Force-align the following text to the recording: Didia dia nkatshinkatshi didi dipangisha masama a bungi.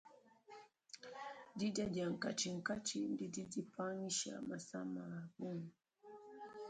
Didia 1.57 1.85
dia 1.93 2.05
nkatshinkatshi 2.13 2.99
didi 3.17 3.41
dipangisha 3.53 4.33
masama 4.49 5.01
a 5.19 5.21
bungi. 5.37 5.71